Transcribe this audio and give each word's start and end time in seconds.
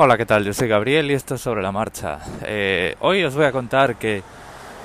Hola, 0.00 0.16
¿qué 0.16 0.26
tal? 0.26 0.44
Yo 0.44 0.54
soy 0.54 0.68
Gabriel 0.68 1.10
y 1.10 1.14
esto 1.14 1.34
es 1.34 1.40
sobre 1.40 1.60
la 1.60 1.72
marcha. 1.72 2.20
Eh, 2.44 2.94
hoy 3.00 3.24
os 3.24 3.34
voy 3.34 3.46
a 3.46 3.50
contar 3.50 3.96
que 3.96 4.22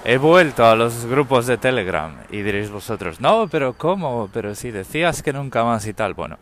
he 0.03 0.17
vuelto 0.17 0.65
a 0.65 0.75
los 0.75 1.05
grupos 1.05 1.45
de 1.45 1.57
Telegram 1.57 2.17
y 2.31 2.41
diréis 2.41 2.71
vosotros, 2.71 3.21
no, 3.21 3.47
pero 3.47 3.73
¿cómo? 3.73 4.27
Pero 4.33 4.55
si 4.55 4.71
decías 4.71 5.21
que 5.21 5.31
nunca 5.31 5.63
más 5.63 5.85
y 5.85 5.93
tal. 5.93 6.15
Bueno, 6.15 6.39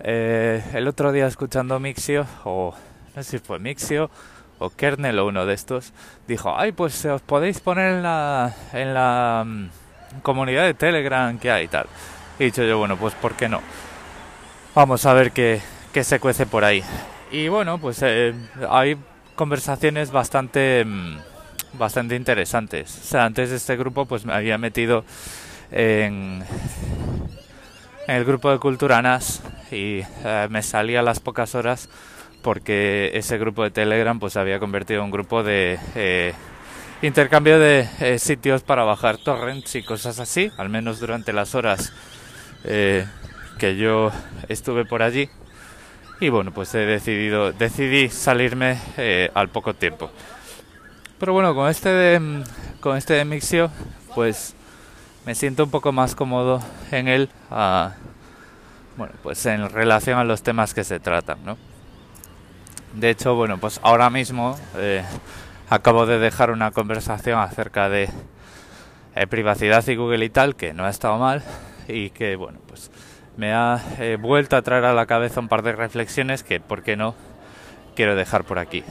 eh, 0.00 0.62
el 0.74 0.86
otro 0.86 1.12
día 1.12 1.26
escuchando 1.26 1.80
Mixio, 1.80 2.26
o 2.44 2.74
no 3.16 3.22
sé 3.22 3.30
si 3.30 3.38
fue 3.38 3.58
Mixio 3.58 4.10
o 4.58 4.68
Kernel 4.68 5.18
o 5.20 5.26
uno 5.26 5.46
de 5.46 5.54
estos, 5.54 5.94
dijo, 6.28 6.54
ay, 6.54 6.72
pues 6.72 7.06
os 7.06 7.22
podéis 7.22 7.60
poner 7.60 7.90
en 7.90 8.02
la, 8.02 8.54
en 8.74 8.92
la 8.92 9.44
mm, 9.46 10.20
comunidad 10.20 10.64
de 10.64 10.74
Telegram 10.74 11.38
que 11.38 11.50
hay 11.50 11.64
y 11.64 11.68
tal. 11.68 11.86
Y 12.38 12.44
dicho 12.44 12.64
yo, 12.64 12.76
bueno, 12.76 12.98
pues 12.98 13.14
¿por 13.14 13.32
qué 13.32 13.48
no? 13.48 13.62
Vamos 14.74 15.06
a 15.06 15.14
ver 15.14 15.32
qué, 15.32 15.62
qué 15.94 16.04
se 16.04 16.20
cuece 16.20 16.44
por 16.44 16.64
ahí. 16.66 16.84
Y 17.30 17.48
bueno, 17.48 17.78
pues 17.78 17.98
eh, 18.02 18.34
hay 18.70 18.96
conversaciones 19.34 20.10
bastante, 20.10 20.84
mm, 20.84 21.18
bastante 21.74 22.16
interesantes. 22.16 23.00
O 23.02 23.04
sea, 23.04 23.24
antes 23.24 23.50
de 23.50 23.56
este 23.56 23.76
grupo 23.76 24.06
pues 24.06 24.24
me 24.24 24.32
había 24.32 24.58
metido 24.58 25.04
en, 25.70 26.44
el 28.06 28.24
grupo 28.24 28.50
de 28.50 28.58
Culturanas 28.58 29.42
y 29.70 30.02
eh, 30.24 30.46
me 30.50 30.62
salía 30.62 31.00
a 31.00 31.02
las 31.02 31.20
pocas 31.20 31.54
horas 31.54 31.88
porque 32.42 33.10
ese 33.14 33.38
grupo 33.38 33.62
de 33.64 33.70
Telegram 33.70 34.18
pues 34.20 34.36
había 34.36 34.58
convertido 34.58 35.00
en 35.00 35.06
un 35.06 35.10
grupo 35.10 35.42
de 35.42 35.78
eh, 35.94 36.34
intercambio 37.00 37.58
de 37.58 38.18
sitios 38.18 38.62
para 38.62 38.84
bajar 38.84 39.16
torrents 39.16 39.74
y 39.74 39.82
cosas 39.82 40.20
así, 40.20 40.50
al 40.58 40.68
menos 40.68 41.00
durante 41.00 41.32
las 41.32 41.54
horas 41.54 41.92
que 42.64 43.76
yo 43.76 44.10
estuve 44.48 44.84
por 44.84 45.02
allí 45.02 45.28
y 46.20 46.28
bueno, 46.28 46.52
pues 46.52 46.74
he 46.74 46.86
decidido, 46.86 47.52
decidí 47.52 48.08
salirme 48.08 48.78
eh, 48.96 49.30
al 49.34 49.48
poco 49.48 49.74
tiempo. 49.74 50.10
Pero 51.18 51.32
bueno, 51.32 51.54
con 51.54 51.68
este 51.68 51.88
de, 51.88 52.44
con 52.80 52.96
este 52.96 53.14
de 53.14 53.24
Mixio, 53.24 53.70
pues 54.14 54.54
me 55.24 55.34
siento 55.34 55.64
un 55.64 55.70
poco 55.70 55.92
más 55.92 56.14
cómodo 56.14 56.62
en 56.90 57.08
él, 57.08 57.30
bueno, 58.96 59.14
pues 59.22 59.44
en 59.46 59.68
relación 59.70 60.18
a 60.18 60.24
los 60.24 60.42
temas 60.42 60.74
que 60.74 60.84
se 60.84 61.00
tratan, 61.00 61.38
¿no? 61.44 61.56
De 62.94 63.10
hecho, 63.10 63.34
bueno, 63.34 63.58
pues 63.58 63.80
ahora 63.82 64.08
mismo 64.10 64.56
eh, 64.76 65.02
acabo 65.68 66.06
de 66.06 66.18
dejar 66.18 66.50
una 66.50 66.70
conversación 66.70 67.40
acerca 67.40 67.88
de 67.88 68.08
eh, 69.16 69.26
privacidad 69.26 69.86
y 69.88 69.96
Google 69.96 70.24
y 70.24 70.30
tal, 70.30 70.54
que 70.54 70.74
no 70.74 70.84
ha 70.84 70.90
estado 70.90 71.18
mal 71.18 71.42
y 71.88 72.10
que, 72.10 72.36
bueno, 72.36 72.58
pues 72.68 72.90
me 73.36 73.52
ha 73.52 73.80
eh, 73.98 74.16
vuelto 74.20 74.56
a 74.56 74.62
traer 74.62 74.84
a 74.84 74.92
la 74.92 75.06
cabeza 75.06 75.40
un 75.40 75.48
par 75.48 75.62
de 75.62 75.72
reflexiones 75.72 76.42
que, 76.42 76.60
¿por 76.60 76.82
qué 76.82 76.96
no?, 76.96 77.14
quiero 77.94 78.16
dejar 78.16 78.44
por 78.44 78.58
aquí. 78.58 78.84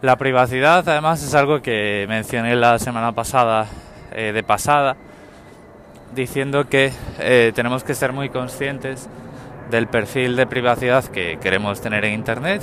La 0.00 0.16
privacidad, 0.16 0.88
además, 0.88 1.22
es 1.24 1.34
algo 1.34 1.60
que 1.60 2.06
mencioné 2.08 2.54
la 2.54 2.78
semana 2.78 3.12
pasada, 3.12 3.66
eh, 4.12 4.30
de 4.32 4.42
pasada, 4.44 4.96
diciendo 6.14 6.68
que 6.68 6.92
eh, 7.18 7.50
tenemos 7.54 7.82
que 7.82 7.94
ser 7.94 8.12
muy 8.12 8.28
conscientes 8.28 9.08
del 9.72 9.88
perfil 9.88 10.36
de 10.36 10.46
privacidad 10.46 11.04
que 11.04 11.38
queremos 11.40 11.80
tener 11.80 12.04
en 12.04 12.14
Internet. 12.14 12.62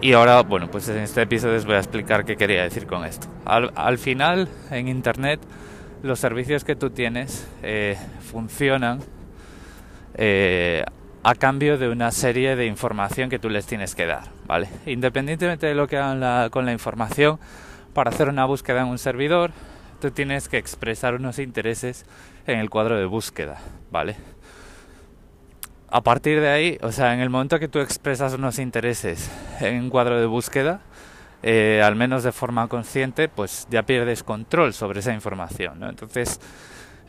Y 0.00 0.12
ahora, 0.12 0.42
bueno, 0.42 0.70
pues 0.70 0.88
en 0.88 0.98
este 0.98 1.22
episodio 1.22 1.56
os 1.56 1.66
voy 1.66 1.74
a 1.74 1.78
explicar 1.78 2.24
qué 2.24 2.36
quería 2.36 2.62
decir 2.62 2.86
con 2.86 3.04
esto. 3.04 3.26
Al 3.44 3.98
final, 3.98 4.48
en 4.70 4.86
Internet, 4.86 5.40
los 6.04 6.20
servicios 6.20 6.64
que 6.64 6.76
tú 6.76 6.90
tienes 6.90 7.48
eh, 7.62 7.96
funcionan 8.30 9.00
eh, 10.16 10.84
a 11.22 11.34
cambio 11.34 11.78
de 11.78 11.88
una 11.88 12.10
serie 12.10 12.56
de 12.56 12.66
información 12.66 13.30
que 13.30 13.38
tú 13.38 13.48
les 13.48 13.64
tienes 13.64 13.94
que 13.94 14.04
dar, 14.04 14.24
¿vale? 14.46 14.68
Independientemente 14.84 15.66
de 15.66 15.74
lo 15.74 15.88
que 15.88 15.96
hagan 15.96 16.50
con 16.50 16.66
la 16.66 16.72
información, 16.72 17.38
para 17.94 18.10
hacer 18.10 18.28
una 18.28 18.44
búsqueda 18.44 18.82
en 18.82 18.88
un 18.88 18.98
servidor, 18.98 19.52
tú 19.98 20.10
tienes 20.10 20.50
que 20.50 20.58
expresar 20.58 21.14
unos 21.14 21.38
intereses 21.38 22.04
en 22.46 22.58
el 22.58 22.68
cuadro 22.68 22.98
de 22.98 23.06
búsqueda, 23.06 23.62
¿vale? 23.90 24.16
A 25.88 26.02
partir 26.02 26.38
de 26.38 26.48
ahí, 26.48 26.78
o 26.82 26.92
sea, 26.92 27.14
en 27.14 27.20
el 27.20 27.30
momento 27.30 27.58
que 27.58 27.68
tú 27.68 27.78
expresas 27.78 28.34
unos 28.34 28.58
intereses 28.58 29.30
en 29.60 29.84
un 29.84 29.88
cuadro 29.88 30.20
de 30.20 30.26
búsqueda, 30.26 30.82
eh, 31.46 31.82
al 31.84 31.94
menos 31.94 32.22
de 32.22 32.32
forma 32.32 32.68
consciente, 32.68 33.28
pues 33.28 33.66
ya 33.70 33.82
pierdes 33.82 34.22
control 34.22 34.72
sobre 34.72 35.00
esa 35.00 35.12
información. 35.12 35.78
¿no? 35.78 35.90
Entonces, 35.90 36.40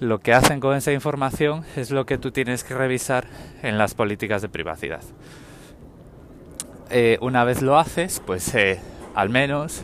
lo 0.01 0.19
que 0.19 0.33
hacen 0.33 0.59
con 0.59 0.75
esa 0.75 0.91
información 0.91 1.63
es 1.77 1.89
lo 1.89 2.05
que 2.05 2.17
tú 2.17 2.31
tienes 2.31 2.65
que 2.65 2.73
revisar 2.73 3.25
en 3.63 3.77
las 3.77 3.93
políticas 3.93 4.41
de 4.41 4.49
privacidad. 4.49 4.99
Eh, 6.89 7.17
una 7.21 7.45
vez 7.45 7.61
lo 7.61 7.79
haces, 7.79 8.21
pues 8.25 8.53
eh, 8.55 8.81
al 9.15 9.29
menos 9.29 9.83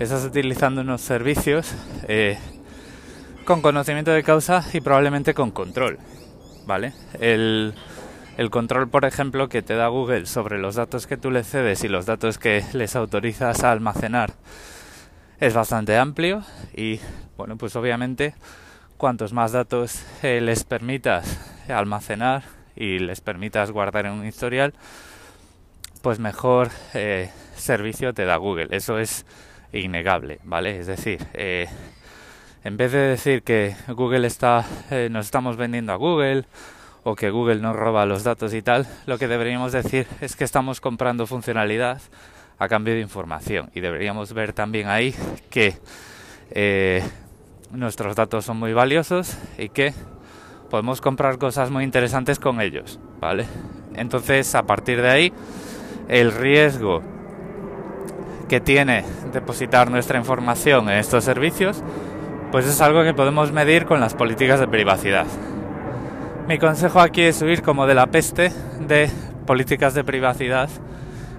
estás 0.00 0.24
utilizando 0.24 0.80
unos 0.80 1.00
servicios 1.00 1.72
con 3.44 3.62
conocimiento 3.62 4.10
de 4.10 4.24
causa 4.24 4.64
y 4.72 4.80
probablemente 4.80 5.34
con 5.34 5.52
control. 5.52 6.00
¿Vale? 6.66 6.94
El, 7.20 7.74
el 8.36 8.50
control, 8.50 8.88
por 8.88 9.04
ejemplo, 9.04 9.48
que 9.48 9.62
te 9.62 9.74
da 9.74 9.88
Google 9.88 10.26
sobre 10.26 10.58
los 10.58 10.74
datos 10.74 11.06
que 11.06 11.16
tú 11.16 11.30
le 11.30 11.44
cedes 11.44 11.84
y 11.84 11.88
los 11.88 12.06
datos 12.06 12.38
que 12.38 12.64
les 12.72 12.96
autorizas 12.96 13.62
a 13.62 13.72
almacenar 13.72 14.32
es 15.42 15.54
bastante 15.54 15.96
amplio 15.96 16.44
y, 16.72 17.00
bueno, 17.36 17.56
pues 17.56 17.74
obviamente 17.74 18.34
cuantos 18.96 19.32
más 19.32 19.50
datos 19.50 20.04
eh, 20.22 20.40
les 20.40 20.62
permitas 20.62 21.50
almacenar 21.68 22.44
y 22.76 23.00
les 23.00 23.20
permitas 23.20 23.72
guardar 23.72 24.06
en 24.06 24.12
un 24.12 24.24
historial, 24.24 24.72
pues 26.00 26.20
mejor 26.20 26.70
eh, 26.94 27.30
servicio 27.56 28.14
te 28.14 28.24
da 28.24 28.36
Google. 28.36 28.68
Eso 28.70 28.98
es 28.98 29.26
innegable, 29.72 30.38
¿vale? 30.44 30.78
Es 30.78 30.86
decir, 30.86 31.26
eh, 31.34 31.66
en 32.62 32.76
vez 32.76 32.92
de 32.92 33.00
decir 33.00 33.42
que 33.42 33.74
Google 33.88 34.28
está, 34.28 34.64
nos 35.10 35.26
estamos 35.26 35.56
vendiendo 35.56 35.92
a 35.92 35.96
Google, 35.96 36.44
o 37.04 37.14
que 37.14 37.30
Google 37.30 37.56
nos 37.56 37.76
roba 37.76 38.06
los 38.06 38.24
datos 38.24 38.54
y 38.54 38.62
tal, 38.62 38.86
lo 39.06 39.18
que 39.18 39.28
deberíamos 39.28 39.72
decir 39.72 40.06
es 40.20 40.36
que 40.36 40.44
estamos 40.44 40.80
comprando 40.80 41.26
funcionalidad 41.26 42.00
a 42.58 42.68
cambio 42.68 42.94
de 42.94 43.00
información 43.00 43.70
y 43.74 43.80
deberíamos 43.80 44.32
ver 44.32 44.52
también 44.52 44.88
ahí 44.88 45.14
que 45.50 45.76
eh, 46.50 47.02
nuestros 47.72 48.14
datos 48.14 48.44
son 48.44 48.58
muy 48.58 48.72
valiosos 48.72 49.36
y 49.58 49.68
que 49.68 49.94
podemos 50.70 51.00
comprar 51.00 51.38
cosas 51.38 51.70
muy 51.70 51.84
interesantes 51.84 52.38
con 52.38 52.60
ellos, 52.60 53.00
¿vale? 53.20 53.46
Entonces, 53.94 54.54
a 54.54 54.62
partir 54.62 55.02
de 55.02 55.10
ahí, 55.10 55.32
el 56.08 56.32
riesgo 56.32 57.02
que 58.48 58.60
tiene 58.60 59.04
depositar 59.32 59.90
nuestra 59.90 60.18
información 60.18 60.88
en 60.88 60.98
estos 60.98 61.24
servicios, 61.24 61.82
pues 62.50 62.66
es 62.66 62.80
algo 62.80 63.02
que 63.02 63.14
podemos 63.14 63.50
medir 63.50 63.86
con 63.86 64.00
las 64.00 64.14
políticas 64.14 64.60
de 64.60 64.68
privacidad. 64.68 65.26
Mi 66.48 66.58
consejo 66.58 66.98
aquí 66.98 67.22
es 67.22 67.40
huir 67.40 67.62
como 67.62 67.86
de 67.86 67.94
la 67.94 68.08
peste 68.08 68.50
de 68.80 69.08
políticas 69.46 69.94
de 69.94 70.02
privacidad 70.02 70.68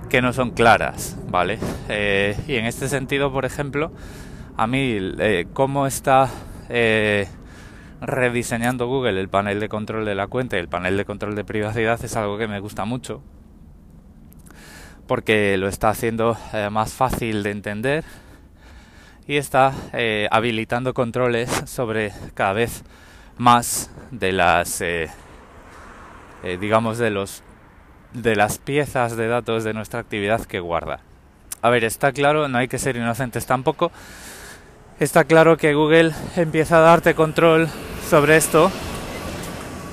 que 0.09 0.21
no 0.21 0.31
son 0.31 0.51
claras, 0.51 1.17
¿vale? 1.27 1.59
Eh, 1.89 2.37
y 2.47 2.55
en 2.55 2.65
este 2.65 2.87
sentido, 2.87 3.31
por 3.31 3.43
ejemplo, 3.43 3.91
a 4.55 4.65
mí 4.65 4.97
eh, 5.19 5.45
cómo 5.51 5.87
está 5.87 6.29
eh, 6.69 7.27
rediseñando 7.99 8.87
Google 8.87 9.19
el 9.19 9.27
panel 9.27 9.59
de 9.59 9.67
control 9.67 10.05
de 10.05 10.15
la 10.15 10.27
cuenta 10.27 10.55
y 10.55 10.59
el 10.59 10.69
panel 10.69 10.95
de 10.95 11.03
control 11.03 11.35
de 11.35 11.43
privacidad 11.43 12.03
es 12.03 12.15
algo 12.15 12.37
que 12.37 12.47
me 12.47 12.61
gusta 12.61 12.85
mucho 12.85 13.21
porque 15.05 15.57
lo 15.57 15.67
está 15.67 15.89
haciendo 15.89 16.37
más 16.71 16.93
fácil 16.93 17.43
de 17.43 17.51
entender 17.51 18.05
y 19.27 19.35
está 19.35 19.73
habilitando 20.31 20.93
controles 20.93 21.49
sobre 21.65 22.13
cada 22.35 22.53
vez 22.53 22.83
más 23.37 23.89
de 24.11 24.31
las 24.31 24.81
eh, 24.81 25.09
eh, 26.43 26.57
digamos 26.59 26.97
de 26.97 27.09
los 27.09 27.43
de 28.13 28.35
las 28.35 28.59
piezas 28.59 29.17
de 29.17 29.27
datos 29.27 29.63
de 29.63 29.73
nuestra 29.73 29.99
actividad 29.99 30.45
que 30.45 30.59
guarda. 30.59 30.99
A 31.61 31.69
ver, 31.69 31.83
está 31.83 32.11
claro, 32.11 32.47
no 32.47 32.57
hay 32.57 32.67
que 32.67 32.77
ser 32.77 32.95
inocentes 32.95 33.45
tampoco. 33.45 33.91
Está 34.99 35.23
claro 35.23 35.57
que 35.57 35.73
Google 35.73 36.11
empieza 36.35 36.77
a 36.77 36.81
darte 36.81 37.15
control 37.15 37.67
sobre 38.07 38.37
esto 38.37 38.71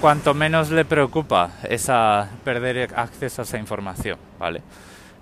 cuanto 0.00 0.34
menos 0.34 0.70
le 0.70 0.84
preocupa 0.84 1.50
esa 1.68 2.28
perder 2.42 2.90
acceso 2.96 3.42
a 3.42 3.44
esa 3.44 3.58
información, 3.58 4.18
¿vale? 4.38 4.62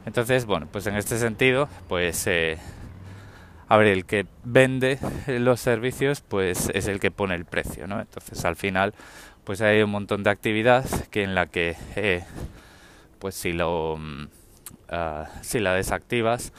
Entonces, 0.06 0.46
bueno, 0.46 0.66
pues 0.70 0.87
en 0.87 0.96
este 0.96 1.19
sentido, 1.19 1.69
pues 1.88 2.26
eh, 2.26 2.58
a 3.68 3.76
ver, 3.76 3.88
el 3.88 4.04
que 4.06 4.26
vende 4.44 4.98
los 5.26 5.60
servicios, 5.60 6.22
pues 6.22 6.70
es 6.74 6.88
el 6.88 7.00
que 7.00 7.10
pone 7.10 7.34
el 7.34 7.44
precio, 7.44 7.86
¿no? 7.86 8.00
Entonces, 8.00 8.44
al 8.44 8.56
final, 8.56 8.94
pues 9.44 9.60
hay 9.60 9.82
un 9.82 9.90
montón 9.90 10.22
de 10.22 10.30
actividad 10.30 10.84
que 11.10 11.22
en 11.22 11.34
la 11.34 11.46
que, 11.46 11.76
eh, 11.96 12.24
pues 13.18 13.34
si 13.34 13.52
lo, 13.52 13.98
ah, 14.88 15.26
si 15.42 15.58
la 15.60 15.74
desactivas, 15.74 16.52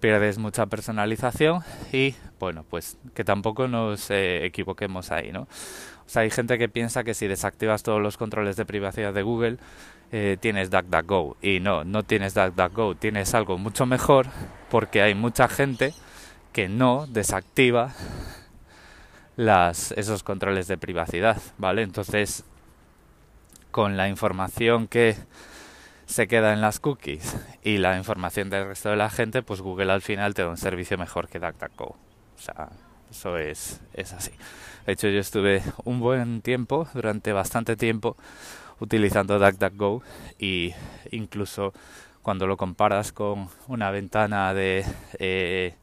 pierdes 0.00 0.38
mucha 0.38 0.66
personalización 0.66 1.62
y, 1.92 2.14
bueno, 2.40 2.64
pues 2.68 2.98
que 3.14 3.22
tampoco 3.24 3.68
nos 3.68 4.10
eh, 4.10 4.44
equivoquemos 4.44 5.12
ahí, 5.12 5.30
¿no? 5.30 5.42
O 5.42 6.08
sea, 6.08 6.22
hay 6.22 6.30
gente 6.30 6.58
que 6.58 6.68
piensa 6.68 7.04
que 7.04 7.14
si 7.14 7.28
desactivas 7.28 7.82
todos 7.82 8.02
los 8.02 8.16
controles 8.16 8.56
de 8.56 8.64
privacidad 8.64 9.14
de 9.14 9.22
Google, 9.22 9.58
eh, 10.10 10.36
tienes 10.40 10.70
DuckDuckGo. 10.70 11.36
Y 11.40 11.60
no, 11.60 11.84
no 11.84 12.02
tienes 12.02 12.34
DuckDuckGo, 12.34 12.96
tienes 12.96 13.34
algo 13.34 13.58
mucho 13.58 13.86
mejor 13.86 14.26
porque 14.70 15.02
hay 15.02 15.14
mucha 15.14 15.48
gente 15.48 15.94
que 16.52 16.68
no 16.68 17.06
desactiva 17.06 17.92
las, 19.36 19.92
esos 19.92 20.22
controles 20.22 20.68
de 20.68 20.78
privacidad, 20.78 21.40
¿vale? 21.58 21.82
Entonces, 21.82 22.44
con 23.70 23.96
la 23.96 24.08
información 24.08 24.86
que 24.86 25.16
se 26.06 26.28
queda 26.28 26.52
en 26.52 26.60
las 26.60 26.78
cookies 26.78 27.36
y 27.62 27.78
la 27.78 27.96
información 27.96 28.50
del 28.50 28.66
resto 28.66 28.90
de 28.90 28.96
la 28.96 29.10
gente, 29.10 29.42
pues 29.42 29.60
Google 29.60 29.92
al 29.92 30.02
final 30.02 30.34
te 30.34 30.42
da 30.42 30.48
un 30.48 30.58
servicio 30.58 30.98
mejor 30.98 31.28
que 31.28 31.38
DuckDuckGo. 31.38 31.86
O 31.86 32.38
sea, 32.38 32.68
eso 33.10 33.38
es, 33.38 33.80
es 33.94 34.12
así. 34.12 34.32
De 34.86 34.92
hecho, 34.92 35.08
yo 35.08 35.20
estuve 35.20 35.62
un 35.84 36.00
buen 36.00 36.42
tiempo, 36.42 36.86
durante 36.92 37.32
bastante 37.32 37.76
tiempo, 37.76 38.16
utilizando 38.80 39.38
DuckDuckGo 39.38 40.02
y 40.38 40.74
incluso 41.10 41.72
cuando 42.20 42.46
lo 42.46 42.56
comparas 42.56 43.12
con 43.12 43.48
una 43.68 43.90
ventana 43.90 44.52
de 44.54 44.84
eh, 45.18 45.74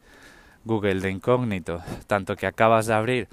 Google 0.65 1.00
de 1.00 1.11
incógnito, 1.11 1.81
tanto 2.07 2.35
que 2.35 2.47
acabas 2.47 2.88
de 2.88 2.94
abrir 2.94 3.27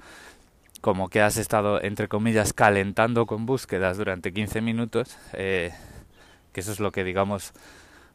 como 0.81 1.09
que 1.09 1.21
has 1.21 1.37
estado, 1.37 1.81
entre 1.81 2.07
comillas, 2.07 2.53
calentando 2.53 3.25
con 3.25 3.45
búsquedas 3.45 3.97
durante 3.97 4.31
15 4.31 4.61
minutos, 4.61 5.17
eh, 5.33 5.73
que 6.53 6.61
eso 6.61 6.71
es 6.71 6.79
lo 6.79 6.91
que, 6.91 7.03
digamos, 7.03 7.53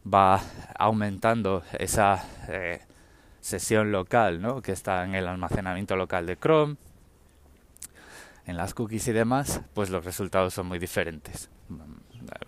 va 0.07 0.41
aumentando 0.79 1.63
esa 1.79 2.25
eh, 2.49 2.81
sesión 3.41 3.93
local, 3.93 4.41
¿no? 4.41 4.63
que 4.63 4.73
está 4.73 5.05
en 5.05 5.15
el 5.15 5.29
almacenamiento 5.29 5.97
local 5.97 6.27
de 6.27 6.37
Chrome, 6.37 6.77
en 8.47 8.57
las 8.57 8.75
cookies 8.75 9.09
y 9.09 9.13
demás, 9.13 9.61
pues 9.75 9.91
los 9.91 10.05
resultados 10.05 10.55
son 10.55 10.67
muy 10.67 10.79
diferentes. 10.79 11.49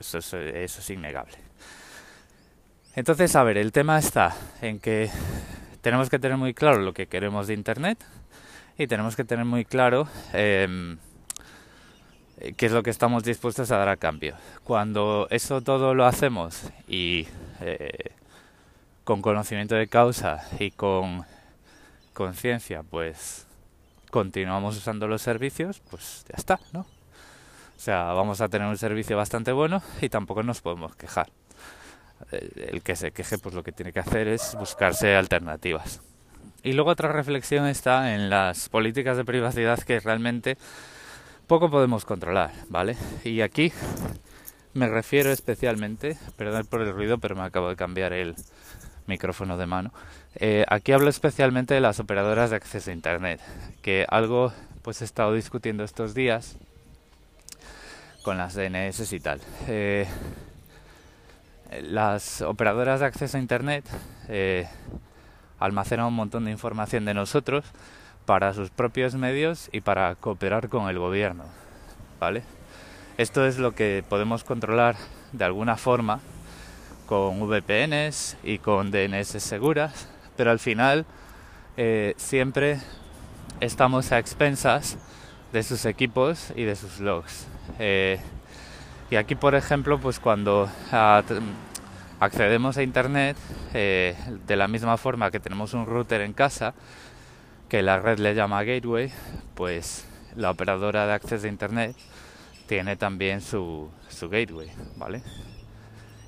Eso 0.01 0.19
es, 0.19 0.33
eso 0.33 0.81
es 0.81 0.91
innegable. 0.91 1.37
Entonces, 2.97 3.35
a 3.37 3.43
ver, 3.43 3.59
el 3.59 3.73
tema 3.73 3.99
está 3.99 4.37
en 4.61 4.79
que 4.79 5.11
tenemos 5.85 6.09
que 6.09 6.19
tener 6.19 6.39
muy 6.39 6.55
claro 6.55 6.79
lo 6.79 6.95
que 6.95 7.07
queremos 7.07 7.47
de 7.47 7.53
Internet 7.53 8.03
y 8.79 8.87
tenemos 8.87 9.17
que 9.17 9.25
tener 9.25 9.45
muy 9.45 9.67
claro 9.67 10.09
eh, 10.33 10.97
qué 12.57 12.67
es 12.67 12.73
lo 12.73 12.83
que 12.83 12.89
estamos 12.89 13.23
dispuestos 13.23 13.71
a 13.71 13.77
dar 13.77 13.91
a 13.91 13.99
cambio. 13.99 14.35
Cuando 14.65 15.27
eso 15.29 15.61
todo 15.61 15.95
lo 15.95 16.07
hacemos 16.07 16.71
y 16.89 17.29
eh, 17.61 18.13
con 19.05 19.21
conocimiento 19.21 19.75
de 19.75 19.87
causa 19.87 20.49
y 20.59 20.71
con 20.71 21.27
conciencia, 22.15 22.83
pues 22.83 23.47
continuamos 24.11 24.79
usando 24.79 25.07
los 25.07 25.21
servicios, 25.21 25.83
pues 25.91 26.25
ya 26.31 26.37
está, 26.39 26.61
¿no? 26.73 26.81
O 26.81 27.81
sea, 27.85 28.05
vamos 28.15 28.41
a 28.41 28.49
tener 28.49 28.67
un 28.69 28.79
servicio 28.79 29.19
bastante 29.19 29.53
bueno 29.53 29.83
y 30.01 30.09
tampoco 30.09 30.43
nos 30.43 30.63
podemos 30.63 30.97
quejar. 30.97 31.29
Eh, 32.35 32.71
el 32.73 32.83
que 32.83 32.97
se 32.97 33.13
queje, 33.13 33.39
pues 33.39 33.55
lo 33.55 33.63
que 33.63 33.73
tiene 33.73 33.93
que 33.93 34.01
hacer 34.01 34.29
es 34.29 34.55
buscarse 34.59 35.15
alternativas. 35.15 36.01
Y 36.63 36.73
luego 36.73 36.91
otra 36.91 37.13
reflexión 37.13 37.67
está 37.67 38.15
en 38.15 38.31
las 38.31 38.69
políticas 38.69 39.17
de 39.17 39.25
privacidad 39.25 39.79
que 39.81 40.01
realmente 40.01 40.57
poco 41.47 41.71
podemos 41.71 42.05
controlar, 42.05 42.53
¿vale? 42.69 42.97
Y 43.23 43.43
aquí 43.43 43.71
me 44.73 44.89
refiero 44.89 45.31
especialmente, 45.31 46.17
perdón 46.37 46.67
por 46.67 46.81
el 46.81 46.93
ruido, 46.93 47.19
pero 47.19 47.37
me 47.37 47.43
acabo 47.43 47.69
de 47.69 47.77
cambiar 47.77 48.13
el 48.13 48.35
micrófono 49.07 49.57
de 49.57 49.67
mano. 49.67 49.93
Eh, 50.37 50.65
aquí 50.69 50.93
hablo 50.93 51.11
especialmente 51.11 51.75
de 51.75 51.81
las 51.81 52.01
operadoras 52.01 52.51
de 52.51 52.57
acceso 52.57 52.91
a 52.91 52.95
Internet, 52.95 53.41
que 53.83 54.07
algo 54.09 54.53
pues 54.83 55.03
he 55.03 55.05
estado 55.05 55.35
discutiendo 55.35 55.85
estos 55.85 56.15
días 56.15 56.57
con 58.23 58.39
las 58.39 58.55
DNS 58.55 59.13
y 59.13 59.21
tal. 59.21 59.41
Eh, 59.69 60.07
las 61.83 62.43
operadoras 62.43 63.01
de 63.01 63.07
acceso 63.07 63.37
a 63.37 63.41
Internet 63.41 63.85
eh, 64.29 64.69
almacena 65.59 66.07
un 66.07 66.15
montón 66.15 66.45
de 66.45 66.51
información 66.51 67.05
de 67.05 67.15
nosotros 67.15 67.65
para 68.27 68.53
sus 68.55 68.71
propios 68.71 69.15
medios 69.15 69.69
y 69.73 69.81
para 69.81 70.15
cooperar 70.15 70.69
con 70.69 70.89
el 70.89 70.99
gobierno. 70.99 71.45
¿Vale? 72.21 72.43
Esto 73.19 73.47
es 73.47 73.59
lo 73.59 73.75
que 73.75 74.05
podemos 74.09 74.45
controlar 74.45 74.97
de 75.33 75.45
alguna 75.45 75.77
forma 75.77 76.21
con 77.07 77.49
VPNs 77.49 78.37
y 78.43 78.59
con 78.59 78.91
DNS 78.91 79.29
seguras, 79.43 80.09
pero 80.37 80.51
al 80.51 80.59
final 80.59 81.05
eh, 81.77 82.15
siempre 82.17 82.81
estamos 83.61 84.11
a 84.13 84.19
expensas 84.19 84.97
de 85.53 85.63
sus 85.63 85.85
equipos 85.85 86.53
y 86.57 86.65
de 86.65 86.77
sus 86.77 87.01
logs. 87.01 87.47
Eh, 87.79 88.21
y 89.15 89.17
aquí, 89.17 89.37
por 89.37 89.55
ejemplo, 89.55 90.01
pues 90.01 90.19
cuando 90.19 90.69
accedemos 92.19 92.77
a 92.77 92.83
Internet 92.83 93.37
eh, 93.73 94.17
de 94.45 94.57
la 94.57 94.67
misma 94.67 94.97
forma 94.97 95.31
que 95.31 95.39
tenemos 95.39 95.73
un 95.73 95.87
router 95.87 96.21
en 96.23 96.33
casa, 96.33 96.75
que 97.69 97.81
la 97.83 98.01
red 98.01 98.19
le 98.19 98.35
llama 98.35 98.65
gateway, 98.65 99.13
pues 99.55 100.05
la 100.35 100.51
operadora 100.51 101.07
de 101.07 101.13
acceso 101.13 101.47
a 101.47 101.49
Internet 101.49 101.95
tiene 102.67 102.97
también 102.97 103.41
su, 103.41 103.89
su 104.09 104.29
gateway, 104.29 104.69
¿vale? 104.97 105.23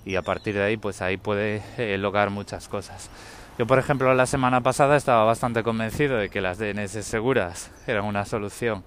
Y 0.04 0.14
a 0.14 0.22
partir 0.22 0.54
de 0.54 0.62
ahí, 0.62 0.76
pues 0.76 1.02
ahí 1.02 1.16
puede 1.16 1.64
eh, 1.78 1.98
lograr 1.98 2.30
muchas 2.30 2.68
cosas. 2.68 3.10
Yo, 3.58 3.66
por 3.66 3.80
ejemplo, 3.80 4.14
la 4.14 4.26
semana 4.26 4.60
pasada 4.60 4.96
estaba 4.96 5.24
bastante 5.24 5.64
convencido 5.64 6.18
de 6.18 6.28
que 6.28 6.40
las 6.40 6.58
DNS 6.58 7.04
seguras 7.04 7.72
eran 7.88 8.04
una 8.04 8.24
solución 8.24 8.84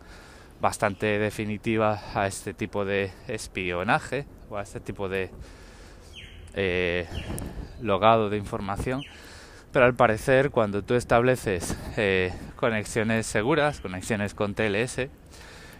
bastante 0.62 1.20
definitiva 1.20 2.02
a 2.14 2.28
este 2.28 2.54
tipo 2.54 2.86
de 2.86 3.12
espionaje 3.28 4.26
o 4.50 4.58
a 4.58 4.64
este 4.64 4.80
tipo 4.80 5.10
de 5.10 5.30
eh, 6.54 7.08
logado 7.82 8.30
de 8.30 8.38
información. 8.38 9.04
Pero 9.72 9.86
al 9.86 9.94
parecer 9.94 10.50
cuando 10.50 10.82
tú 10.82 10.96
estableces 10.96 11.78
eh, 11.96 12.34
conexiones 12.56 13.28
seguras, 13.28 13.82
conexiones 13.82 14.34
con 14.34 14.56
TLS, 14.56 15.08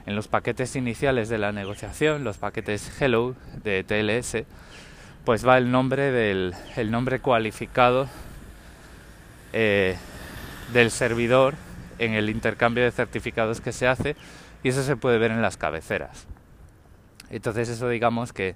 en 0.06 0.16
los 0.16 0.28
paquetes 0.28 0.76
iniciales 0.76 1.30
de 1.30 1.38
la 1.38 1.52
negociación, 1.52 2.24
los 2.24 2.38
paquetes 2.38 3.02
Hello 3.02 3.36
de 3.64 3.84
TLS, 3.84 4.46
pues 5.26 5.46
va 5.46 5.58
el 5.58 5.72
nombre 5.72 6.12
del 6.12 6.54
el 6.78 6.92
nombre 6.92 7.20
cualificado 7.20 8.08
eh, 9.54 9.98
del 10.72 10.92
servidor 10.92 11.56
en 11.98 12.14
el 12.14 12.30
intercambio 12.30 12.84
de 12.84 12.92
certificados 12.92 13.60
que 13.60 13.72
se 13.72 13.88
hace 13.88 14.16
y 14.64 14.70
eso 14.70 14.84
se 14.84 14.96
puede 14.98 15.18
ver 15.18 15.32
en 15.32 15.42
las 15.42 15.58
cabeceras. 15.58 16.28
Entonces 17.30 17.70
eso 17.70 17.90
digamos 17.90 18.34
que 18.34 18.56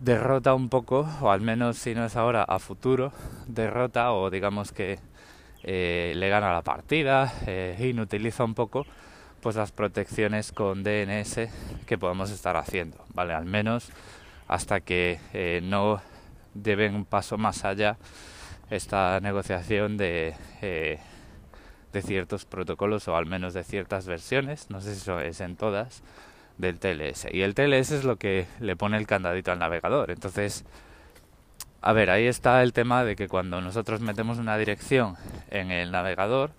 derrota 0.00 0.54
un 0.54 0.68
poco, 0.68 1.08
o 1.20 1.30
al 1.30 1.40
menos 1.40 1.78
si 1.78 1.94
no 1.94 2.04
es 2.04 2.16
ahora, 2.16 2.42
a 2.42 2.58
futuro, 2.58 3.12
derrota 3.46 4.12
o 4.12 4.30
digamos 4.30 4.72
que 4.72 4.98
eh, 5.62 6.12
le 6.16 6.28
gana 6.28 6.52
la 6.52 6.62
partida, 6.62 7.32
eh, 7.46 7.76
inutiliza 7.80 8.44
un 8.44 8.54
poco 8.54 8.86
pues 9.40 9.56
las 9.56 9.72
protecciones 9.72 10.52
con 10.52 10.82
DNS 10.82 11.48
que 11.86 11.98
podemos 11.98 12.30
estar 12.30 12.56
haciendo, 12.56 13.04
¿vale? 13.14 13.32
Al 13.32 13.46
menos 13.46 13.90
hasta 14.48 14.80
que 14.80 15.20
eh, 15.32 15.60
no 15.62 16.02
deben 16.54 16.94
un 16.94 17.04
paso 17.04 17.38
más 17.38 17.64
allá 17.64 17.96
esta 18.70 19.20
negociación 19.20 19.96
de, 19.96 20.34
eh, 20.62 20.98
de 21.92 22.02
ciertos 22.02 22.44
protocolos 22.44 23.08
o 23.08 23.16
al 23.16 23.26
menos 23.26 23.54
de 23.54 23.64
ciertas 23.64 24.06
versiones, 24.06 24.70
no 24.70 24.80
sé 24.80 24.94
si 24.94 25.00
eso 25.00 25.20
es 25.20 25.40
en 25.40 25.56
todas, 25.56 26.02
del 26.58 26.78
TLS. 26.78 27.26
Y 27.32 27.42
el 27.42 27.54
TLS 27.54 27.90
es 27.92 28.04
lo 28.04 28.16
que 28.16 28.46
le 28.60 28.76
pone 28.76 28.96
el 28.96 29.06
candadito 29.06 29.50
al 29.52 29.58
navegador. 29.58 30.10
Entonces, 30.10 30.64
a 31.80 31.92
ver, 31.92 32.10
ahí 32.10 32.26
está 32.26 32.62
el 32.62 32.72
tema 32.72 33.04
de 33.04 33.16
que 33.16 33.28
cuando 33.28 33.60
nosotros 33.60 34.00
metemos 34.00 34.38
una 34.38 34.58
dirección 34.58 35.16
en 35.50 35.70
el 35.70 35.90
navegador, 35.90 36.50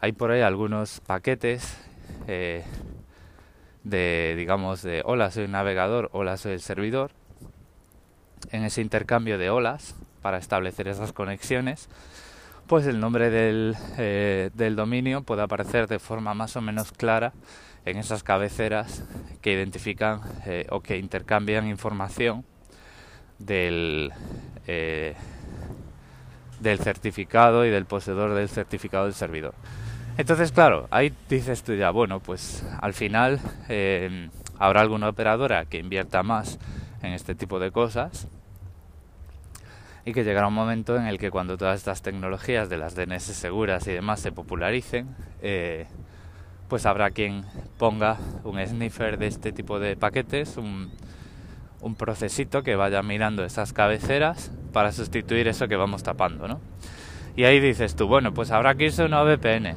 hay 0.00 0.12
por 0.12 0.30
ahí 0.30 0.42
algunos 0.42 1.00
paquetes 1.00 1.76
eh, 2.26 2.64
de, 3.84 4.34
digamos, 4.36 4.82
de 4.82 5.02
hola 5.04 5.30
soy 5.30 5.44
el 5.44 5.52
navegador, 5.52 6.10
hola 6.12 6.36
soy 6.36 6.52
el 6.52 6.60
servidor. 6.60 7.12
En 8.50 8.64
ese 8.64 8.80
intercambio 8.80 9.38
de 9.38 9.50
olas, 9.50 9.94
para 10.22 10.38
establecer 10.38 10.88
esas 10.88 11.12
conexiones, 11.12 11.88
pues 12.68 12.86
el 12.86 13.00
nombre 13.00 13.30
del, 13.30 13.74
eh, 13.96 14.50
del 14.54 14.76
dominio 14.76 15.22
puede 15.22 15.42
aparecer 15.42 15.88
de 15.88 15.98
forma 15.98 16.34
más 16.34 16.54
o 16.54 16.60
menos 16.60 16.92
clara 16.92 17.32
en 17.86 17.96
esas 17.96 18.22
cabeceras 18.22 19.02
que 19.40 19.54
identifican 19.54 20.20
eh, 20.44 20.66
o 20.70 20.80
que 20.80 20.98
intercambian 20.98 21.66
información 21.66 22.44
del, 23.38 24.12
eh, 24.66 25.16
del 26.60 26.78
certificado 26.78 27.64
y 27.64 27.70
del 27.70 27.86
poseedor 27.86 28.34
del 28.34 28.50
certificado 28.50 29.04
del 29.04 29.14
servidor. 29.14 29.54
Entonces, 30.18 30.52
claro, 30.52 30.88
ahí 30.90 31.12
dices 31.28 31.62
tú 31.62 31.74
ya, 31.74 31.90
bueno, 31.90 32.20
pues 32.20 32.64
al 32.80 32.92
final 32.92 33.40
habrá 34.58 34.80
alguna 34.80 35.08
operadora 35.08 35.64
que 35.64 35.78
invierta 35.78 36.22
más 36.22 36.58
en 37.02 37.12
este 37.12 37.34
tipo 37.34 37.60
de 37.60 37.70
cosas 37.70 38.26
y 40.08 40.14
que 40.14 40.24
llegará 40.24 40.48
un 40.48 40.54
momento 40.54 40.96
en 40.96 41.06
el 41.06 41.18
que 41.18 41.30
cuando 41.30 41.58
todas 41.58 41.76
estas 41.76 42.00
tecnologías 42.00 42.70
de 42.70 42.78
las 42.78 42.94
DNS 42.94 43.24
seguras 43.24 43.86
y 43.88 43.92
demás 43.92 44.20
se 44.20 44.32
popularicen, 44.32 45.14
pues 46.66 46.86
habrá 46.86 47.10
quien 47.10 47.44
ponga 47.76 48.16
un 48.42 48.58
sniffer 48.58 49.18
de 49.18 49.26
este 49.26 49.52
tipo 49.52 49.78
de 49.78 49.96
paquetes, 49.96 50.56
un, 50.56 50.90
un 51.82 51.94
procesito 51.94 52.62
que 52.62 52.74
vaya 52.74 53.02
mirando 53.02 53.44
esas 53.44 53.74
cabeceras 53.74 54.50
para 54.72 54.92
sustituir 54.92 55.46
eso 55.46 55.68
que 55.68 55.76
vamos 55.76 56.02
tapando, 56.02 56.48
¿no? 56.48 56.58
Y 57.36 57.44
ahí 57.44 57.60
dices 57.60 57.94
tú, 57.94 58.06
bueno, 58.06 58.32
pues 58.32 58.50
habrá 58.50 58.76
que 58.76 58.84
irse 58.84 59.02
a 59.02 59.04
una 59.04 59.22
VPN. 59.22 59.74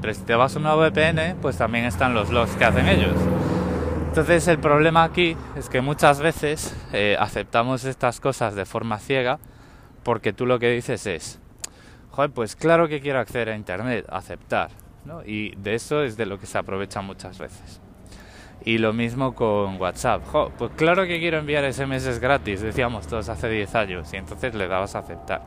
Pero 0.00 0.12
si 0.12 0.22
te 0.22 0.34
vas 0.34 0.56
a 0.56 0.58
una 0.58 0.74
VPN, 0.74 1.36
pues 1.40 1.56
también 1.56 1.84
están 1.84 2.14
los 2.14 2.30
logs 2.30 2.56
que 2.56 2.64
hacen 2.64 2.88
ellos. 2.88 3.14
Entonces 4.08 4.48
el 4.48 4.58
problema 4.58 5.04
aquí 5.04 5.36
es 5.54 5.68
que 5.68 5.80
muchas 5.80 6.18
veces 6.18 6.76
eh, 6.92 7.16
aceptamos 7.16 7.84
estas 7.84 8.18
cosas 8.18 8.56
de 8.56 8.64
forma 8.64 8.98
ciega 8.98 9.38
porque 10.02 10.32
tú 10.32 10.46
lo 10.46 10.58
que 10.58 10.70
dices 10.70 11.06
es, 11.06 11.38
joder, 12.10 12.30
pues 12.30 12.56
claro 12.56 12.88
que 12.88 13.00
quiero 13.00 13.20
acceder 13.20 13.50
a 13.50 13.56
Internet, 13.56 14.06
aceptar. 14.08 14.70
¿no? 15.04 15.22
Y 15.24 15.54
de 15.56 15.74
eso 15.74 16.02
es 16.02 16.16
de 16.16 16.26
lo 16.26 16.38
que 16.38 16.46
se 16.46 16.58
aprovecha 16.58 17.00
muchas 17.00 17.38
veces. 17.38 17.80
Y 18.64 18.78
lo 18.78 18.92
mismo 18.92 19.34
con 19.34 19.80
WhatsApp. 19.80 20.22
pues 20.56 20.70
claro 20.76 21.04
que 21.06 21.18
quiero 21.18 21.38
enviar 21.38 21.70
SMS 21.72 22.20
gratis, 22.20 22.60
decíamos 22.60 23.08
todos 23.08 23.28
hace 23.28 23.48
10 23.48 23.74
años, 23.74 24.12
y 24.12 24.16
entonces 24.16 24.54
le 24.54 24.68
dabas 24.68 24.94
a 24.94 25.00
aceptar. 25.00 25.42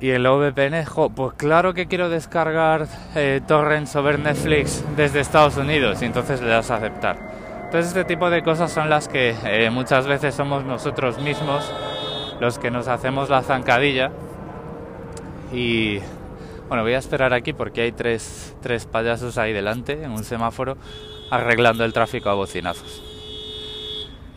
Y 0.00 0.10
el 0.10 0.26
VPN, 0.26 0.84
pues 1.14 1.34
claro 1.34 1.72
que 1.72 1.86
quiero 1.86 2.08
descargar 2.08 2.88
eh, 3.14 3.40
torrents 3.46 3.94
o 3.94 4.02
ver 4.02 4.18
Netflix 4.18 4.84
desde 4.96 5.20
Estados 5.20 5.56
Unidos, 5.56 6.02
y 6.02 6.06
entonces 6.06 6.40
le 6.40 6.48
das 6.48 6.72
a 6.72 6.76
aceptar. 6.76 7.16
Entonces 7.66 7.88
este 7.88 8.04
tipo 8.04 8.28
de 8.30 8.42
cosas 8.42 8.72
son 8.72 8.90
las 8.90 9.06
que 9.06 9.34
eh, 9.44 9.70
muchas 9.70 10.06
veces 10.06 10.34
somos 10.34 10.64
nosotros 10.64 11.20
mismos 11.20 11.72
los 12.40 12.58
que 12.58 12.70
nos 12.70 12.88
hacemos 12.88 13.30
la 13.30 13.42
zancadilla. 13.42 14.10
Y 15.52 15.98
bueno, 16.68 16.82
voy 16.82 16.94
a 16.94 16.98
esperar 16.98 17.32
aquí 17.32 17.52
porque 17.52 17.82
hay 17.82 17.92
tres, 17.92 18.56
tres 18.62 18.86
payasos 18.86 19.38
ahí 19.38 19.52
delante 19.52 20.02
en 20.02 20.10
un 20.10 20.24
semáforo 20.24 20.76
arreglando 21.30 21.84
el 21.84 21.92
tráfico 21.92 22.30
a 22.30 22.34
bocinazos. 22.34 23.02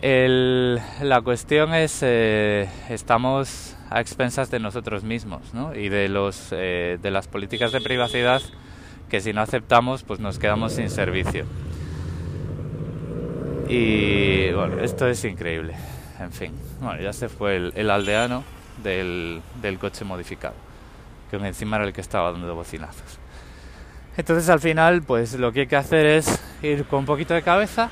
la 0.02 1.22
cuestión 1.22 1.74
es, 1.74 2.00
eh, 2.02 2.70
estamos 2.90 3.76
a 3.90 4.02
expensas 4.02 4.52
de 4.52 4.60
nosotros 4.60 5.04
mismos 5.04 5.54
¿no? 5.54 5.74
y 5.74 5.90
de, 5.90 6.10
los, 6.10 6.50
eh, 6.52 7.00
de 7.02 7.12
las 7.12 7.28
políticas 7.28 7.72
de 7.72 7.82
privacidad 7.82 8.42
que 9.10 9.22
si 9.22 9.32
no 9.32 9.42
aceptamos 9.42 10.04
pues 10.04 10.20
nos 10.20 10.38
quedamos 10.40 10.74
sin 10.74 10.90
servicio. 10.90 11.46
Y 13.70 14.52
bueno, 14.52 14.82
esto 14.82 15.08
es 15.08 15.24
increíble. 15.26 15.76
En 16.20 16.32
fin, 16.32 16.54
bueno, 16.80 17.02
ya 17.02 17.14
se 17.14 17.30
fue 17.30 17.72
el, 17.74 17.90
aldeano 17.90 18.44
del, 18.84 19.42
del 19.62 19.80
coche 19.80 20.06
modificado, 20.06 20.56
que 21.30 21.38
encima 21.38 21.78
era 21.78 21.86
el 21.86 21.94
que 21.94 22.02
estaba 22.02 22.32
dando 22.32 22.54
bocinazos. 22.56 23.20
Entonces 24.18 24.50
al 24.50 24.60
final 24.60 25.04
pues 25.04 25.36
lo 25.36 25.52
que 25.52 25.62
hay 25.62 25.68
que 25.68 25.76
hacer 25.76 26.06
es 26.06 26.42
ir 26.62 26.86
con 26.86 27.00
un 27.00 27.06
poquito 27.06 27.34
de 27.34 27.44
cabeza 27.44 27.90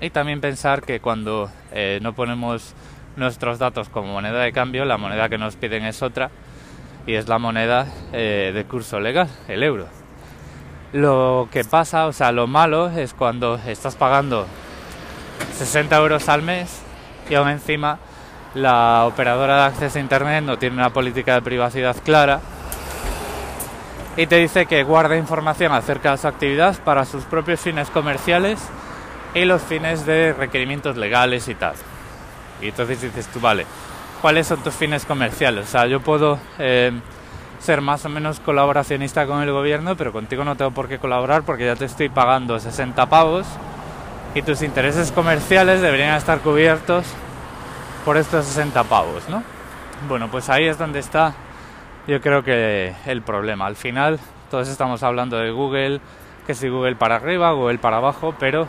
y 0.00 0.10
también 0.10 0.40
pensar 0.40 0.82
que 0.82 1.00
cuando 1.00 1.50
eh, 1.72 1.98
no 2.02 2.14
ponemos 2.14 2.74
nuestros 3.16 3.58
datos 3.58 3.88
como 3.88 4.12
moneda 4.12 4.40
de 4.40 4.52
cambio, 4.52 4.84
la 4.84 4.98
moneda 4.98 5.28
que 5.28 5.38
nos 5.38 5.56
piden 5.56 5.84
es 5.84 6.02
otra 6.02 6.30
y 7.06 7.14
es 7.14 7.28
la 7.28 7.38
moneda 7.38 7.86
eh, 8.12 8.52
de 8.54 8.64
curso 8.64 8.98
legal, 9.00 9.28
el 9.48 9.62
euro. 9.62 9.86
Lo 10.92 11.48
que 11.50 11.64
pasa, 11.64 12.06
o 12.06 12.12
sea, 12.12 12.32
lo 12.32 12.46
malo 12.46 12.90
es 12.90 13.12
cuando 13.12 13.56
estás 13.66 13.96
pagando 13.96 14.46
60 15.52 15.96
euros 15.96 16.28
al 16.28 16.42
mes 16.42 16.85
y 17.28 17.34
aún 17.34 17.48
encima 17.48 17.98
la 18.54 19.04
operadora 19.06 19.56
de 19.56 19.62
acceso 19.64 19.98
a 19.98 20.00
Internet 20.00 20.44
no 20.44 20.58
tiene 20.58 20.76
una 20.76 20.90
política 20.90 21.34
de 21.34 21.42
privacidad 21.42 21.96
clara 22.04 22.40
y 24.16 24.26
te 24.26 24.36
dice 24.36 24.66
que 24.66 24.82
guarda 24.82 25.16
información 25.16 25.72
acerca 25.72 26.12
de 26.12 26.18
su 26.18 26.26
actividad 26.26 26.76
para 26.82 27.04
sus 27.04 27.24
propios 27.24 27.60
fines 27.60 27.90
comerciales 27.90 28.58
y 29.34 29.44
los 29.44 29.60
fines 29.60 30.06
de 30.06 30.32
requerimientos 30.32 30.96
legales 30.96 31.48
y 31.48 31.54
tal. 31.54 31.74
Y 32.62 32.68
entonces 32.68 33.02
dices 33.02 33.26
tú, 33.26 33.40
vale, 33.40 33.66
¿cuáles 34.22 34.46
son 34.46 34.62
tus 34.62 34.74
fines 34.74 35.04
comerciales? 35.04 35.66
O 35.66 35.70
sea, 35.70 35.86
yo 35.86 36.00
puedo 36.00 36.38
eh, 36.58 36.92
ser 37.58 37.82
más 37.82 38.06
o 38.06 38.08
menos 38.08 38.40
colaboracionista 38.40 39.26
con 39.26 39.42
el 39.42 39.52
gobierno, 39.52 39.96
pero 39.96 40.12
contigo 40.12 40.44
no 40.44 40.56
tengo 40.56 40.70
por 40.70 40.88
qué 40.88 40.98
colaborar 40.98 41.42
porque 41.42 41.66
ya 41.66 41.76
te 41.76 41.84
estoy 41.84 42.08
pagando 42.08 42.58
60 42.58 43.04
pavos 43.06 43.46
y 44.36 44.42
tus 44.42 44.60
intereses 44.60 45.12
comerciales 45.12 45.80
deberían 45.80 46.14
estar 46.14 46.40
cubiertos 46.40 47.06
por 48.04 48.18
estos 48.18 48.44
60 48.44 48.84
pavos, 48.84 49.26
¿no? 49.30 49.42
Bueno, 50.08 50.28
pues 50.30 50.50
ahí 50.50 50.66
es 50.66 50.76
donde 50.76 50.98
está 50.98 51.32
yo 52.06 52.20
creo 52.20 52.44
que 52.44 52.94
el 53.06 53.22
problema. 53.22 53.64
Al 53.64 53.76
final 53.76 54.20
todos 54.50 54.68
estamos 54.68 55.02
hablando 55.02 55.38
de 55.38 55.50
Google, 55.50 56.02
que 56.46 56.54
si 56.54 56.68
Google 56.68 56.96
para 56.96 57.16
arriba, 57.16 57.50
Google 57.52 57.78
para 57.78 57.96
abajo, 57.96 58.34
pero 58.38 58.68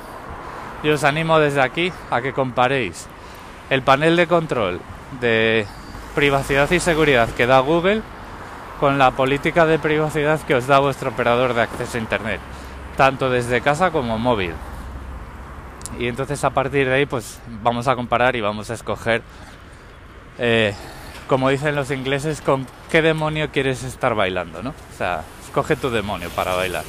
yo 0.84 0.94
os 0.94 1.04
animo 1.04 1.38
desde 1.38 1.62
aquí 1.62 1.92
a 2.12 2.22
que 2.22 2.32
comparéis 2.32 3.06
el 3.70 3.82
panel 3.82 4.16
de 4.16 4.26
control 4.26 4.80
de 5.20 5.68
privacidad 6.16 6.72
y 6.72 6.80
seguridad 6.80 7.28
que 7.32 7.46
da 7.46 7.60
Google 7.60 8.04
con 8.80 8.98
la 8.98 9.12
política 9.12 9.66
de 9.66 9.80
privacidad 9.80 10.40
que 10.40 10.56
os 10.56 10.66
da 10.66 10.80
vuestro 10.80 11.10
operador 11.10 11.54
de 11.54 11.64
acceso 11.64 11.98
a 11.98 12.02
Internet, 12.02 12.40
tanto 12.96 13.30
desde 13.30 13.60
casa 13.60 13.92
como 13.92 14.18
móvil. 14.18 14.54
Y 16.00 16.08
entonces 16.08 16.44
a 16.44 16.50
partir 16.52 16.88
de 16.88 16.94
ahí 16.94 17.06
pues 17.06 17.40
vamos 17.64 17.88
a 17.88 17.96
comparar 17.96 18.36
y 18.36 18.42
vamos 18.42 18.70
a 18.70 18.74
escoger 18.74 19.22
eh, 20.40 20.74
como 21.28 21.50
dicen 21.50 21.76
los 21.76 21.92
ingleses, 21.92 22.42
con 22.42 22.66
qué 22.90 23.02
demonio 23.02 23.52
quieres 23.52 23.84
estar 23.84 24.16
bailando, 24.16 24.64
¿no? 24.64 24.70
O 24.70 24.98
sea, 24.98 25.24
escoge 25.44 25.76
tu 25.76 25.90
demonio 25.90 26.30
para 26.30 26.56
bailar. 26.56 26.86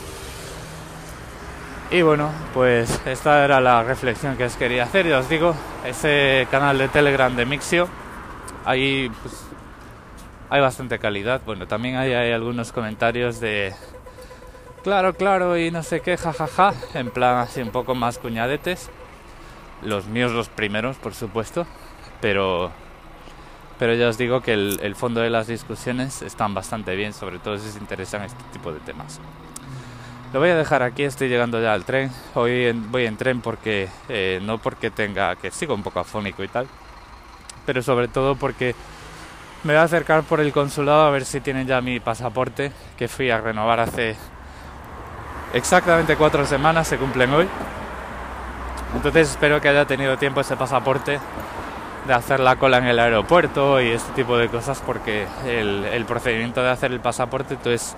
Y 1.90 2.02
bueno, 2.02 2.30
pues 2.54 3.00
esta 3.06 3.44
era 3.44 3.60
la 3.60 3.82
reflexión 3.82 4.36
que 4.36 4.44
os 4.44 4.56
quería 4.56 4.84
hacer. 4.84 5.06
Y 5.06 5.12
os 5.12 5.28
digo, 5.28 5.54
ese 5.84 6.46
canal 6.50 6.78
de 6.78 6.88
Telegram 6.88 7.34
de 7.34 7.46
Mixio, 7.46 7.88
ahí 8.64 9.10
pues, 9.22 9.42
hay 10.50 10.60
bastante 10.60 10.98
calidad. 10.98 11.40
Bueno, 11.44 11.66
también 11.66 11.96
hay, 11.96 12.12
hay 12.12 12.32
algunos 12.32 12.72
comentarios 12.72 13.40
de 13.40 13.74
claro, 14.84 15.14
claro 15.14 15.58
y 15.58 15.70
no 15.70 15.82
sé 15.82 16.00
qué, 16.00 16.16
jajaja, 16.16 16.74
en 16.94 17.10
plan 17.10 17.38
así 17.38 17.60
un 17.60 17.70
poco 17.70 17.94
más 17.94 18.18
cuñadetes. 18.18 18.90
Los 19.82 20.06
míos 20.06 20.32
los 20.32 20.48
primeros, 20.48 20.96
por 20.96 21.14
supuesto, 21.14 21.66
pero 22.20 22.72
pero 23.78 23.94
ya 23.94 24.08
os 24.08 24.18
digo 24.18 24.40
que 24.40 24.52
el, 24.52 24.94
fondo 24.96 25.20
de 25.20 25.30
las 25.30 25.46
discusiones 25.46 26.22
están 26.22 26.52
bastante 26.52 26.96
bien, 26.96 27.12
sobre 27.12 27.38
todo 27.38 27.58
si 27.58 27.68
os 27.68 27.76
interesan 27.76 28.22
este 28.22 28.42
tipo 28.52 28.72
de 28.72 28.80
temas. 28.80 29.20
Lo 30.32 30.40
voy 30.40 30.50
a 30.50 30.56
dejar 30.56 30.82
aquí, 30.82 31.04
estoy 31.04 31.28
llegando 31.28 31.62
ya 31.62 31.72
al 31.72 31.84
tren. 31.84 32.10
Hoy 32.34 32.72
voy 32.72 33.06
en 33.06 33.16
tren 33.16 33.40
porque 33.40 33.88
eh, 34.08 34.40
no 34.42 34.58
porque 34.58 34.90
tenga 34.90 35.36
que 35.36 35.50
sigo 35.52 35.74
un 35.74 35.82
poco 35.84 36.00
afónico 36.00 36.42
y 36.42 36.48
tal, 36.48 36.66
pero 37.64 37.80
sobre 37.82 38.08
todo 38.08 38.34
porque 38.34 38.74
me 39.62 39.74
voy 39.74 39.80
a 39.80 39.84
acercar 39.84 40.24
por 40.24 40.40
el 40.40 40.52
consulado 40.52 41.02
a 41.02 41.10
ver 41.10 41.24
si 41.24 41.40
tienen 41.40 41.66
ya 41.66 41.80
mi 41.80 42.00
pasaporte 42.00 42.72
que 42.96 43.06
fui 43.06 43.30
a 43.30 43.40
renovar 43.40 43.78
hace 43.80 44.16
exactamente 45.54 46.16
cuatro 46.16 46.44
semanas, 46.44 46.88
se 46.88 46.96
cumplen 46.96 47.32
hoy. 47.32 47.48
Entonces 48.94 49.30
espero 49.30 49.60
que 49.60 49.68
haya 49.68 49.84
tenido 49.84 50.16
tiempo 50.16 50.40
ese 50.40 50.56
pasaporte 50.56 51.20
de 52.06 52.14
hacer 52.14 52.40
la 52.40 52.56
cola 52.56 52.78
en 52.78 52.86
el 52.86 52.98
aeropuerto 52.98 53.80
y 53.82 53.88
este 53.88 54.12
tipo 54.12 54.38
de 54.38 54.48
cosas 54.48 54.82
porque 54.84 55.26
el, 55.46 56.04
procedimiento 56.06 56.62
de 56.62 56.70
hacer 56.70 56.90
el 56.92 57.00
pasaporte, 57.00 57.54
entonces 57.54 57.94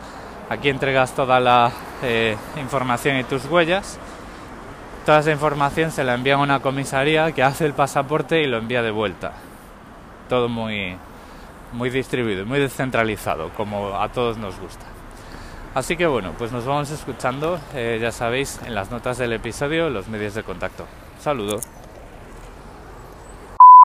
aquí 0.49 0.69
entregas 0.69 1.15
toda 1.15 1.39
la 1.39 1.71
eh, 2.03 2.37
información 2.61 3.17
y 3.19 3.25
tus 3.25 3.45
huellas. 3.47 3.99
Toda 5.07 5.21
esa 5.21 5.31
información 5.31 5.93
se 5.93 6.05
la 6.05 6.15
envía 6.15 6.35
a 6.35 6.39
una 6.39 6.61
comisaría 6.61 7.33
que 7.33 7.43
hace 7.43 7.65
el 7.65 7.73
pasaporte 7.73 8.43
y 8.43 8.47
lo 8.47 8.59
envía 8.59 8.83
de 8.83 8.91
vuelta. 8.91 9.33
Todo 10.29 10.49
muy, 10.49 10.97
muy 11.73 11.89
distribuido, 11.89 12.45
muy 12.45 12.59
descentralizado, 12.59 13.51
como 13.57 13.95
a 13.95 14.09
todos 14.11 14.37
nos 14.39 14.59
gusta. 14.59 14.87
Así 15.75 15.97
que 15.97 16.07
bueno, 16.07 16.33
pues 16.37 16.51
nos 16.51 16.67
vamos 16.67 16.91
escuchando, 16.91 17.61
eh, 17.75 17.99
ya 18.03 18.11
sabéis, 18.11 18.61
en 18.67 18.75
las 18.75 18.91
notas 18.91 19.19
del 19.19 19.33
episodio, 19.33 19.89
los 19.89 20.09
medios 20.09 20.35
de 20.35 20.43
contacto. 20.43 20.85
Saludo. 21.21 21.61